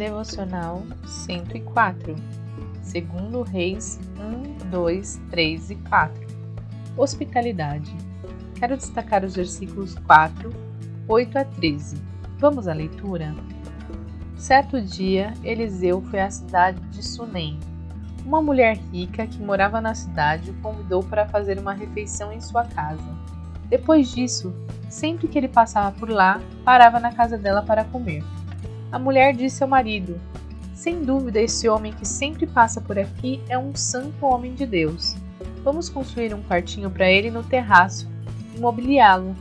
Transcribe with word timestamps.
Devocional 0.00 0.82
104 1.04 2.16
Segundo 2.80 3.42
Reis 3.42 4.00
1, 4.18 4.70
2, 4.70 5.20
3 5.30 5.70
e 5.72 5.74
4 5.74 6.26
Hospitalidade 6.96 7.94
Quero 8.54 8.78
destacar 8.78 9.22
os 9.26 9.36
versículos 9.36 9.94
4, 10.06 10.50
8 11.06 11.38
a 11.38 11.44
13. 11.44 12.02
Vamos 12.38 12.66
à 12.66 12.72
leitura? 12.72 13.34
Certo 14.38 14.80
dia, 14.80 15.34
Eliseu 15.44 16.00
foi 16.00 16.20
à 16.20 16.30
cidade 16.30 16.80
de 16.88 17.06
Sunem 17.06 17.60
uma 18.24 18.40
mulher 18.40 18.78
rica 18.90 19.26
que 19.26 19.42
morava 19.42 19.82
na 19.82 19.94
cidade 19.94 20.50
o 20.50 20.54
convidou 20.62 21.02
para 21.02 21.28
fazer 21.28 21.58
uma 21.58 21.74
refeição 21.74 22.32
em 22.32 22.40
sua 22.40 22.64
casa. 22.64 23.18
Depois 23.68 24.10
disso, 24.12 24.54
sempre 24.88 25.28
que 25.28 25.36
ele 25.36 25.48
passava 25.48 25.92
por 25.92 26.08
lá, 26.08 26.40
parava 26.64 26.98
na 27.00 27.12
casa 27.12 27.36
dela 27.36 27.62
para 27.62 27.84
comer. 27.84 28.22
A 28.92 28.98
mulher 28.98 29.34
disse 29.34 29.62
ao 29.62 29.68
marido: 29.68 30.20
Sem 30.74 31.04
dúvida, 31.04 31.40
esse 31.40 31.68
homem 31.68 31.92
que 31.92 32.06
sempre 32.06 32.46
passa 32.46 32.80
por 32.80 32.98
aqui 32.98 33.40
é 33.48 33.56
um 33.56 33.74
santo 33.74 34.26
homem 34.26 34.54
de 34.54 34.66
Deus. 34.66 35.16
Vamos 35.62 35.88
construir 35.88 36.34
um 36.34 36.42
quartinho 36.42 36.90
para 36.90 37.10
ele 37.10 37.30
no 37.30 37.42
terraço 37.42 38.08
e 38.54 38.58
mobiliá-lo, 38.58 39.36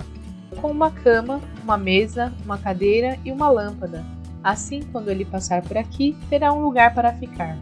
com 0.62 0.70
uma 0.70 0.92
cama, 0.92 1.42
uma 1.64 1.78
mesa, 1.78 2.34
uma 2.44 2.58
cadeira 2.58 3.18
e 3.26 3.32
uma 3.32 3.50
lâmpada. 3.50 4.06
Assim, 4.44 4.82
quando 4.92 5.10
ele 5.10 5.26
passar 5.26 5.62
por 5.62 5.78
aqui, 5.78 6.16
terá 6.30 6.54
um 6.54 6.62
lugar 6.62 6.94
para 6.94 7.14
ficar. 7.14 7.58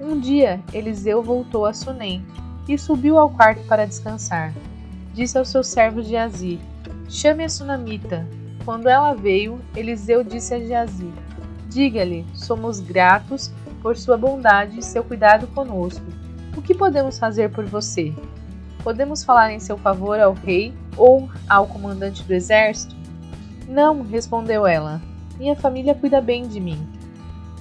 Um 0.00 0.18
dia, 0.18 0.60
Eliseu 0.72 1.22
voltou 1.22 1.64
a 1.66 1.72
Sunem 1.72 2.24
e 2.68 2.76
subiu 2.78 3.18
ao 3.18 3.30
quarto 3.30 3.64
para 3.66 3.86
descansar. 3.86 4.52
Disse 5.14 5.36
aos 5.36 5.48
seus 5.48 5.66
servos 5.68 6.06
Geazi: 6.06 6.58
Chame 7.08 7.44
a 7.44 7.48
sunamita. 7.48 8.26
Quando 8.64 8.88
ela 8.88 9.12
veio, 9.12 9.60
Eliseu 9.74 10.22
disse 10.22 10.54
a 10.54 10.60
Geazi: 10.60 11.12
Diga-lhe: 11.68 12.24
Somos 12.34 12.80
gratos 12.80 13.52
por 13.82 13.96
sua 13.96 14.16
bondade 14.16 14.78
e 14.78 14.82
seu 14.82 15.02
cuidado 15.02 15.46
conosco. 15.48 16.04
O 16.56 16.62
que 16.62 16.74
podemos 16.74 17.18
fazer 17.18 17.50
por 17.50 17.64
você? 17.64 18.14
Podemos 18.84 19.24
falar 19.24 19.52
em 19.52 19.60
seu 19.60 19.76
favor 19.76 20.20
ao 20.20 20.32
rei 20.32 20.72
ou 20.96 21.28
ao 21.48 21.66
comandante 21.66 22.22
do 22.22 22.32
exército? 22.32 22.94
Não, 23.68 24.02
respondeu 24.02 24.66
ela. 24.66 25.00
Minha 25.38 25.56
família 25.56 25.94
cuida 25.94 26.20
bem 26.20 26.46
de 26.46 26.60
mim. 26.60 26.86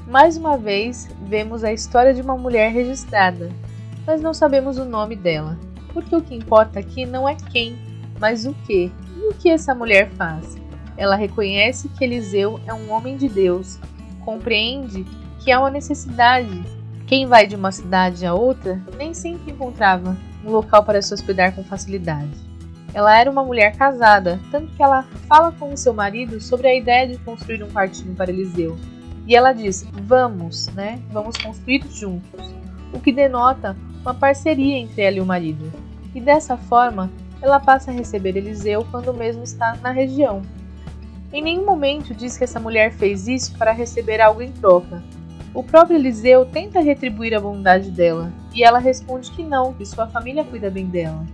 Mais 0.07 0.35
uma 0.35 0.57
vez, 0.57 1.07
vemos 1.23 1.63
a 1.63 1.71
história 1.71 2.13
de 2.13 2.21
uma 2.21 2.37
mulher 2.37 2.71
registrada, 2.71 3.49
mas 4.05 4.21
não 4.21 4.33
sabemos 4.33 4.77
o 4.77 4.85
nome 4.85 5.15
dela, 5.15 5.57
porque 5.93 6.15
o 6.15 6.21
que 6.21 6.35
importa 6.35 6.79
aqui 6.79 7.05
não 7.05 7.29
é 7.29 7.35
quem, 7.35 7.77
mas 8.19 8.45
o 8.45 8.53
que. 8.65 8.91
E 9.17 9.27
o 9.29 9.33
que 9.33 9.49
essa 9.49 9.73
mulher 9.73 10.09
faz? 10.11 10.57
Ela 10.97 11.15
reconhece 11.15 11.89
que 11.89 12.03
Eliseu 12.03 12.59
é 12.65 12.73
um 12.73 12.91
homem 12.91 13.17
de 13.17 13.27
Deus, 13.27 13.79
compreende 14.23 15.05
que 15.39 15.51
há 15.51 15.59
uma 15.59 15.69
necessidade. 15.69 16.63
Quem 17.07 17.25
vai 17.25 17.45
de 17.45 17.55
uma 17.55 17.71
cidade 17.71 18.25
a 18.25 18.33
outra 18.33 18.81
nem 18.97 19.13
sempre 19.13 19.51
encontrava 19.51 20.15
um 20.45 20.51
local 20.51 20.83
para 20.83 21.01
se 21.01 21.13
hospedar 21.13 21.53
com 21.53 21.63
facilidade. 21.63 22.51
Ela 22.93 23.17
era 23.17 23.31
uma 23.31 23.43
mulher 23.43 23.75
casada, 23.75 24.39
tanto 24.51 24.73
que 24.75 24.83
ela 24.83 25.03
fala 25.27 25.51
com 25.51 25.73
o 25.73 25.77
seu 25.77 25.93
marido 25.93 26.41
sobre 26.41 26.67
a 26.67 26.75
ideia 26.75 27.07
de 27.07 27.17
construir 27.19 27.63
um 27.63 27.69
quartinho 27.69 28.15
para 28.15 28.31
Eliseu. 28.31 28.77
E 29.25 29.35
ela 29.35 29.53
diz: 29.53 29.87
vamos, 30.03 30.67
né? 30.69 31.01
Vamos 31.11 31.37
construir 31.37 31.83
juntos. 31.89 32.53
O 32.93 32.99
que 32.99 33.11
denota 33.11 33.77
uma 34.01 34.13
parceria 34.13 34.77
entre 34.77 35.01
ela 35.01 35.17
e 35.17 35.21
o 35.21 35.25
marido. 35.25 35.71
E 36.13 36.19
dessa 36.19 36.57
forma, 36.57 37.09
ela 37.41 37.59
passa 37.59 37.91
a 37.91 37.93
receber 37.93 38.35
Eliseu 38.35 38.85
quando 38.91 39.13
mesmo 39.13 39.43
está 39.43 39.77
na 39.81 39.91
região. 39.91 40.41
Em 41.33 41.41
nenhum 41.41 41.65
momento 41.65 42.13
diz 42.13 42.37
que 42.37 42.43
essa 42.43 42.59
mulher 42.59 42.91
fez 42.91 43.27
isso 43.27 43.57
para 43.57 43.71
receber 43.71 44.19
algo 44.19 44.41
em 44.41 44.51
troca. 44.51 45.01
O 45.53 45.63
próprio 45.63 45.97
Eliseu 45.97 46.45
tenta 46.45 46.81
retribuir 46.81 47.33
a 47.33 47.39
bondade 47.39 47.89
dela, 47.89 48.31
e 48.53 48.63
ela 48.63 48.79
responde 48.79 49.31
que 49.31 49.43
não, 49.43 49.73
que 49.73 49.85
sua 49.85 50.07
família 50.07 50.43
cuida 50.43 50.69
bem 50.69 50.85
dela. 50.85 51.25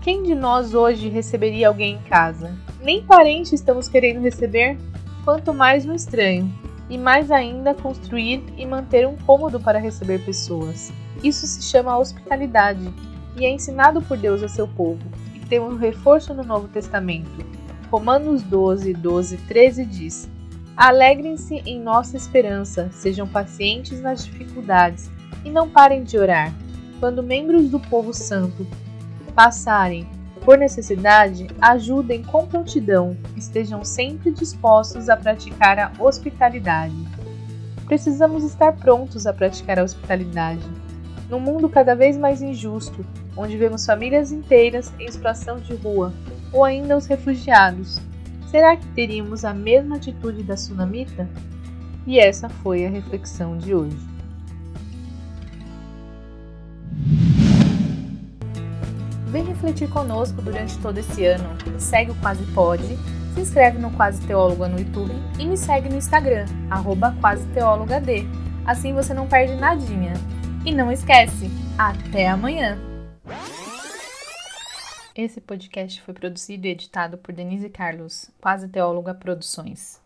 Quem 0.00 0.22
de 0.22 0.34
nós 0.34 0.74
hoje 0.74 1.08
receberia 1.08 1.68
alguém 1.68 1.94
em 1.94 2.08
casa? 2.08 2.52
Nem 2.82 3.02
parente 3.04 3.54
estamos 3.54 3.88
querendo 3.88 4.20
receber, 4.20 4.76
quanto 5.24 5.54
mais 5.54 5.84
no 5.84 5.94
estranho 5.94 6.52
e 6.90 6.98
mais 6.98 7.30
ainda 7.30 7.74
construir 7.74 8.44
e 8.58 8.66
manter 8.66 9.06
um 9.06 9.16
cômodo 9.16 9.58
para 9.58 9.78
receber 9.78 10.22
pessoas. 10.24 10.92
Isso 11.22 11.46
se 11.46 11.62
chama 11.62 11.96
hospitalidade 11.96 12.92
e 13.36 13.44
é 13.44 13.50
ensinado 13.50 14.02
por 14.02 14.16
Deus 14.16 14.42
a 14.42 14.48
seu 14.48 14.68
povo, 14.68 15.02
e 15.34 15.38
tem 15.40 15.60
um 15.60 15.76
reforço 15.76 16.34
no 16.34 16.44
Novo 16.44 16.68
Testamento. 16.68 17.53
Romanos 17.94 18.42
12, 18.42 18.92
12, 18.92 19.36
13 19.36 19.84
diz: 19.84 20.28
Alegrem-se 20.76 21.62
em 21.64 21.78
nossa 21.80 22.16
esperança, 22.16 22.90
sejam 22.90 23.24
pacientes 23.24 24.00
nas 24.00 24.24
dificuldades 24.24 25.08
e 25.44 25.48
não 25.48 25.70
parem 25.70 26.02
de 26.02 26.18
orar. 26.18 26.52
Quando 26.98 27.22
membros 27.22 27.70
do 27.70 27.78
povo 27.78 28.12
santo 28.12 28.66
passarem 29.32 30.08
por 30.44 30.58
necessidade, 30.58 31.46
ajudem 31.60 32.24
com 32.24 32.48
prontidão, 32.48 33.16
estejam 33.36 33.84
sempre 33.84 34.32
dispostos 34.32 35.08
a 35.08 35.16
praticar 35.16 35.78
a 35.78 35.92
hospitalidade. 36.00 36.96
Precisamos 37.86 38.42
estar 38.42 38.72
prontos 38.72 39.24
a 39.24 39.32
praticar 39.32 39.78
a 39.78 39.84
hospitalidade. 39.84 40.68
Num 41.30 41.38
mundo 41.38 41.68
cada 41.68 41.94
vez 41.94 42.16
mais 42.16 42.42
injusto, 42.42 43.06
onde 43.36 43.56
vemos 43.56 43.86
famílias 43.86 44.32
inteiras 44.32 44.92
em 44.98 45.08
situação 45.08 45.58
de 45.58 45.76
rua, 45.76 46.12
ou 46.54 46.64
ainda 46.64 46.96
os 46.96 47.06
refugiados, 47.06 48.00
será 48.48 48.76
que 48.76 48.86
teríamos 48.94 49.44
a 49.44 49.52
mesma 49.52 49.96
atitude 49.96 50.44
da 50.44 50.56
sunamita? 50.56 51.28
E 52.06 52.18
essa 52.18 52.48
foi 52.48 52.86
a 52.86 52.88
reflexão 52.88 53.58
de 53.58 53.74
hoje. 53.74 53.98
Vem 59.26 59.44
refletir 59.44 59.88
conosco 59.88 60.40
durante 60.40 60.78
todo 60.78 60.98
esse 60.98 61.24
ano. 61.24 61.44
Segue 61.78 62.12
o 62.12 62.14
Quase 62.14 62.44
Pode, 62.52 62.96
se 63.34 63.40
inscreve 63.40 63.78
no 63.78 63.90
Quase 63.90 64.24
Teóloga 64.24 64.68
no 64.68 64.78
YouTube 64.78 65.12
e 65.40 65.44
me 65.44 65.56
segue 65.56 65.88
no 65.88 65.96
Instagram, 65.96 66.46
arroba 66.70 67.12
Quase. 67.20 67.44
Assim 68.64 68.94
você 68.94 69.12
não 69.12 69.26
perde 69.26 69.56
nadinha. 69.56 70.12
E 70.64 70.72
não 70.72 70.90
esquece, 70.90 71.50
até 71.76 72.28
amanhã! 72.28 72.93
Esse 75.16 75.40
podcast 75.40 76.02
foi 76.02 76.12
produzido 76.12 76.66
e 76.66 76.70
editado 76.70 77.16
por 77.16 77.32
Denise 77.32 77.70
Carlos, 77.70 78.32
Quase 78.40 78.66
Teóloga 78.68 79.14
Produções. 79.14 80.03